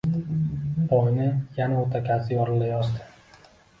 [0.93, 1.27] Boyni
[1.59, 3.09] yana o‘takasi yorilayozdi.